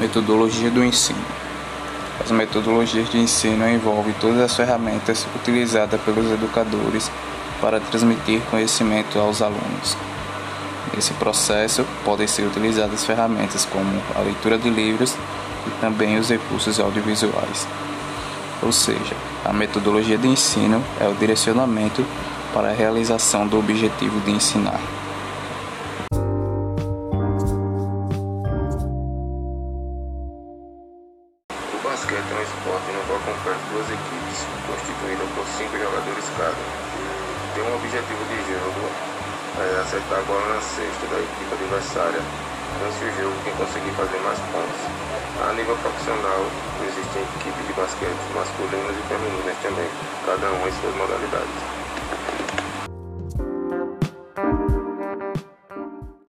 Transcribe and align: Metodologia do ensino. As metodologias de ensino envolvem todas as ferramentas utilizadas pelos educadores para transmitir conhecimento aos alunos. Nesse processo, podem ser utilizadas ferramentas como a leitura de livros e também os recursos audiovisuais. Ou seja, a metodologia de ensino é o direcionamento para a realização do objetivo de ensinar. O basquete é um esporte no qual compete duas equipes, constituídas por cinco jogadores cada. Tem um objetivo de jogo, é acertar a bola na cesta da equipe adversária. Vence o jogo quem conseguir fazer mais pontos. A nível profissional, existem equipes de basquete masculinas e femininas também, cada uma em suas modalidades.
Metodologia 0.00 0.70
do 0.70 0.82
ensino. 0.82 1.20
As 2.24 2.30
metodologias 2.30 3.10
de 3.10 3.18
ensino 3.18 3.68
envolvem 3.68 4.14
todas 4.18 4.40
as 4.40 4.56
ferramentas 4.56 5.26
utilizadas 5.36 6.00
pelos 6.00 6.24
educadores 6.32 7.10
para 7.60 7.78
transmitir 7.80 8.40
conhecimento 8.50 9.18
aos 9.18 9.42
alunos. 9.42 9.98
Nesse 10.94 11.12
processo, 11.14 11.84
podem 12.02 12.26
ser 12.26 12.46
utilizadas 12.46 13.04
ferramentas 13.04 13.66
como 13.66 14.02
a 14.16 14.20
leitura 14.20 14.56
de 14.56 14.70
livros 14.70 15.14
e 15.66 15.70
também 15.82 16.18
os 16.18 16.30
recursos 16.30 16.80
audiovisuais. 16.80 17.68
Ou 18.62 18.72
seja, 18.72 19.14
a 19.44 19.52
metodologia 19.52 20.16
de 20.16 20.28
ensino 20.28 20.82
é 20.98 21.06
o 21.06 21.14
direcionamento 21.14 22.02
para 22.54 22.70
a 22.70 22.74
realização 22.74 23.46
do 23.46 23.58
objetivo 23.58 24.18
de 24.20 24.30
ensinar. 24.30 24.80
O 31.80 31.88
basquete 31.88 32.12
é 32.12 32.34
um 32.36 32.42
esporte 32.42 32.92
no 32.92 33.00
qual 33.08 33.18
compete 33.24 33.56
duas 33.72 33.88
equipes, 33.88 34.44
constituídas 34.68 35.28
por 35.32 35.46
cinco 35.56 35.72
jogadores 35.80 36.28
cada. 36.36 36.60
Tem 37.56 37.64
um 37.64 37.74
objetivo 37.74 38.20
de 38.28 38.36
jogo, 38.52 38.84
é 39.56 39.80
acertar 39.80 40.20
a 40.20 40.22
bola 40.28 40.44
na 40.54 40.60
cesta 40.60 41.06
da 41.08 41.16
equipe 41.16 41.48
adversária. 41.48 42.20
Vence 42.84 43.00
o 43.00 43.12
jogo 43.16 43.32
quem 43.44 43.56
conseguir 43.56 43.96
fazer 43.96 44.20
mais 44.20 44.38
pontos. 44.52 44.82
A 45.40 45.52
nível 45.56 45.76
profissional, 45.80 46.44
existem 46.84 47.24
equipes 47.40 47.64
de 47.64 47.72
basquete 47.72 48.28
masculinas 48.36 48.96
e 49.00 49.02
femininas 49.08 49.56
também, 49.64 49.88
cada 50.28 50.52
uma 50.52 50.68
em 50.68 50.72
suas 50.84 50.94
modalidades. 51.00 51.60